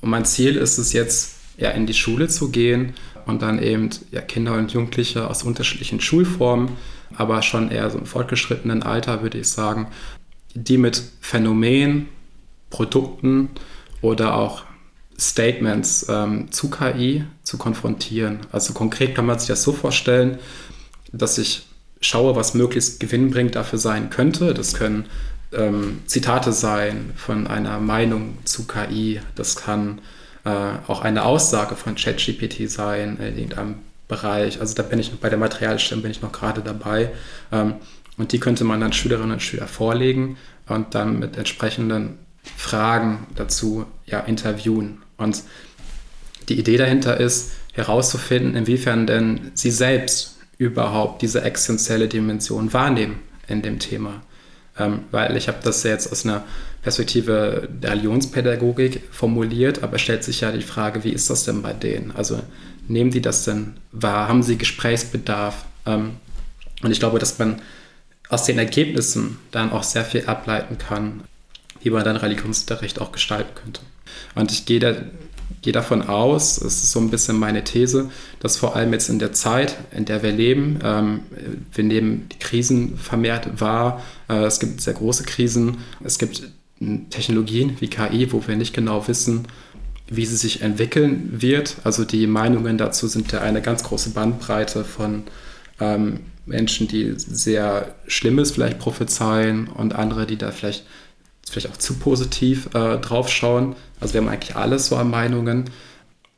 [0.00, 2.94] Und mein Ziel ist es jetzt, ja, in die Schule zu gehen
[3.26, 6.70] und dann eben ja, Kinder und Jugendliche aus unterschiedlichen Schulformen,
[7.16, 9.88] aber schon eher so im fortgeschrittenen Alter, würde ich sagen,
[10.54, 12.08] die mit Phänomenen,
[12.70, 13.50] Produkten
[14.02, 14.64] oder auch
[15.18, 18.40] Statements ähm, zu KI zu konfrontieren.
[18.50, 20.38] Also konkret kann man sich das so vorstellen,
[21.12, 21.66] dass ich
[22.00, 24.52] schaue, was möglichst gewinnbringend dafür sein könnte.
[24.54, 25.06] Das können
[25.52, 29.20] ähm, Zitate sein von einer Meinung zu KI.
[29.36, 30.00] Das kann
[30.44, 30.50] äh,
[30.86, 33.76] auch eine Aussage von ChatGPT sein in irgendeinem
[34.08, 34.60] Bereich.
[34.60, 37.12] Also da bin ich bei der Materialstimme bin ich noch gerade dabei.
[37.52, 37.74] Ähm,
[38.16, 40.36] und die könnte man dann Schülerinnen und Schüler vorlegen
[40.68, 42.18] und dann mit entsprechenden
[42.56, 45.02] Fragen dazu ja, interviewen.
[45.16, 45.42] Und
[46.48, 53.62] die Idee dahinter ist, herauszufinden, inwiefern denn sie selbst überhaupt diese existenzielle Dimension wahrnehmen in
[53.62, 54.22] dem Thema.
[54.78, 56.44] Ähm, weil ich habe das jetzt aus einer
[56.82, 61.72] Perspektive der Religionspädagogik formuliert, aber stellt sich ja die Frage, wie ist das denn bei
[61.72, 62.12] denen?
[62.12, 62.40] Also
[62.88, 64.28] nehmen die das denn wahr?
[64.28, 65.64] Haben sie Gesprächsbedarf?
[65.86, 66.16] Ähm,
[66.82, 67.62] und ich glaube, dass man
[68.28, 71.22] aus den Ergebnissen dann auch sehr viel ableiten kann,
[71.82, 73.80] wie man dann Religionsunterricht auch gestalten könnte.
[74.34, 74.94] Und ich gehe, da,
[75.64, 79.18] gehe davon aus, es ist so ein bisschen meine These, dass vor allem jetzt in
[79.18, 81.20] der Zeit, in der wir leben, ähm,
[81.72, 86.42] wir nehmen die Krisen vermehrt wahr, äh, es gibt sehr große Krisen, es gibt
[87.10, 89.48] Technologien wie KI, wo wir nicht genau wissen,
[90.06, 91.76] wie sie sich entwickeln wird.
[91.84, 95.22] Also die Meinungen dazu sind ja eine ganz große Bandbreite von
[95.80, 100.84] ähm, Menschen, die sehr Schlimmes vielleicht prophezeien und andere, die da vielleicht,
[101.50, 103.76] vielleicht auch zu positiv äh, drauf schauen.
[104.00, 105.70] Also wir haben eigentlich alles so an Meinungen.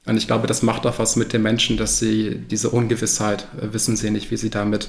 [0.05, 3.73] Und ich glaube, das macht auch was mit den Menschen, dass sie diese Ungewissheit äh,
[3.73, 4.88] wissen sie nicht, wie sie damit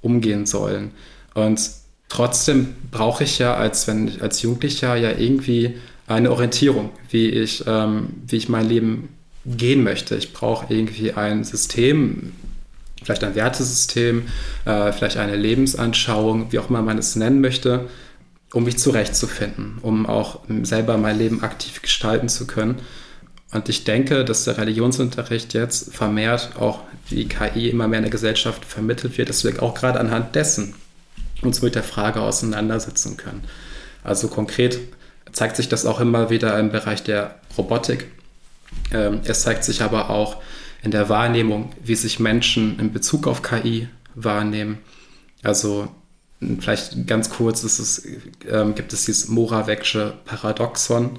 [0.00, 0.92] umgehen sollen.
[1.34, 1.60] Und
[2.08, 5.76] trotzdem brauche ich ja als, wenn als Jugendlicher ja irgendwie
[6.06, 9.10] eine Orientierung, wie ich, ähm, wie ich mein Leben
[9.44, 10.16] gehen möchte.
[10.16, 12.32] Ich brauche irgendwie ein System,
[13.02, 14.24] vielleicht ein Wertesystem,
[14.64, 17.88] äh, vielleicht eine Lebensanschauung, wie auch immer man es nennen möchte,
[18.52, 22.80] um mich zurechtzufinden, um auch selber mein Leben aktiv gestalten zu können.
[23.52, 28.10] Und ich denke, dass der Religionsunterricht jetzt vermehrt auch wie KI immer mehr in der
[28.10, 30.74] Gesellschaft vermittelt wird, dass wir auch gerade anhand dessen
[31.42, 33.42] uns mit der Frage auseinandersetzen können.
[34.02, 34.78] Also konkret
[35.32, 38.06] zeigt sich das auch immer wieder im Bereich der Robotik.
[38.92, 40.42] Ähm, es zeigt sich aber auch
[40.82, 44.78] in der Wahrnehmung, wie sich Menschen in Bezug auf KI wahrnehmen.
[45.42, 45.88] Also
[46.40, 48.06] vielleicht ganz kurz es,
[48.50, 51.18] ähm, gibt es dieses Moravec'sche Paradoxon,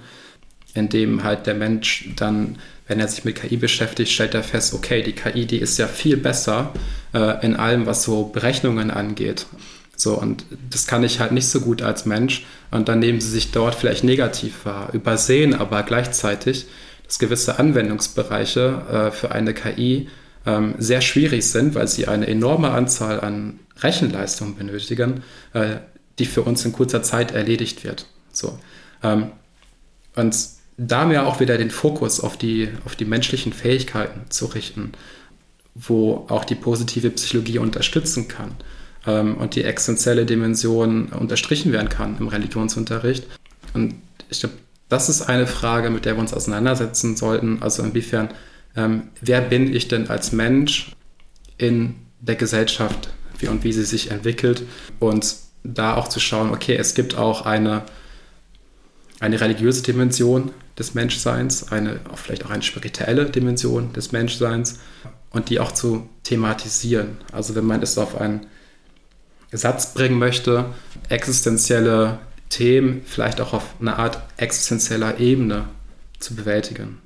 [0.74, 2.58] in dem halt der Mensch dann,
[2.88, 5.88] wenn er sich mit KI beschäftigt, stellt er fest, okay, die KI, die ist ja
[5.88, 6.74] viel besser
[7.13, 9.46] äh, in allem, was so Berechnungen angeht.
[9.96, 12.46] So, und das kann ich halt nicht so gut als Mensch.
[12.72, 16.67] Und dann nehmen sie sich dort vielleicht negativ wahr, übersehen aber gleichzeitig,
[17.06, 20.08] dass gewisse Anwendungsbereiche äh, für eine KI
[20.46, 25.23] ähm, sehr schwierig sind, weil sie eine enorme Anzahl an Rechenleistung benötigen,
[25.54, 25.77] äh,
[26.17, 28.06] die für uns in kurzer Zeit erledigt wird.
[28.31, 28.58] So.
[29.04, 29.31] Ähm,
[30.15, 30.35] und
[30.77, 34.94] da mir auch wieder den Fokus auf die, auf die menschlichen Fähigkeiten zu richten,
[35.75, 38.56] wo auch die positive Psychologie unterstützen kann.
[39.06, 43.25] ähm, und die existenzielle Dimension unterstrichen werden kann im Religionsunterricht.
[43.73, 43.96] Und
[44.29, 44.56] ich glaube,
[44.90, 47.62] das ist eine Frage, mit der wir uns auseinandersetzen sollten.
[47.62, 48.29] Also inwiefern,
[48.76, 50.92] ähm, wer bin ich denn als Mensch
[51.58, 53.10] in der Gesellschaft
[53.40, 54.63] wie und wie sie sich entwickelt
[55.00, 57.84] und da auch zu schauen, okay, es gibt auch eine,
[59.20, 64.80] eine religiöse Dimension des Menschseins, eine, auch vielleicht auch eine spirituelle Dimension des Menschseins
[65.32, 67.17] und die auch zu thematisieren.
[67.32, 68.48] Also wenn man es auf einen
[69.52, 70.65] Satz bringen möchte,
[71.10, 75.65] existenzielle Themen vielleicht auch auf eine Art existenzieller Ebene
[76.20, 77.00] zu bewältigen.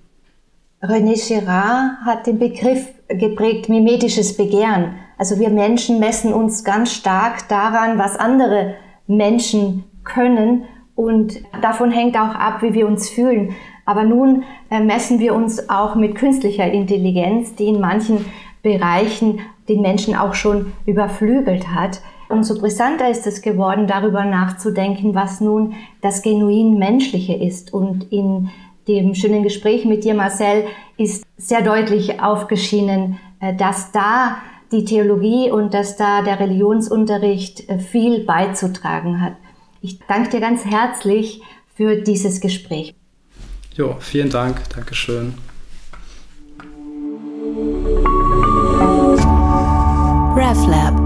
[0.83, 4.95] René Girard hat den Begriff geprägt, mimetisches Begehren.
[5.17, 8.75] Also wir Menschen messen uns ganz stark daran, was andere
[9.07, 10.65] Menschen können
[10.95, 13.55] und davon hängt auch ab, wie wir uns fühlen.
[13.85, 18.25] Aber nun äh, messen wir uns auch mit künstlicher Intelligenz, die in manchen
[18.61, 22.01] Bereichen den Menschen auch schon überflügelt hat.
[22.29, 27.73] Umso brisanter ist es geworden, darüber nachzudenken, was nun das genuin Menschliche ist.
[27.73, 28.49] Und in
[28.87, 30.65] dem schönen Gespräch mit dir, Marcel,
[30.97, 34.37] ist sehr deutlich aufgeschienen, äh, dass da
[34.71, 39.33] die Theologie und dass da der Religionsunterricht äh, viel beizutragen hat.
[39.81, 41.41] Ich danke dir ganz herzlich
[41.75, 42.95] für dieses Gespräch.
[43.75, 44.61] Jo, vielen Dank.
[44.69, 45.33] Dankeschön.
[50.35, 51.02] RefLab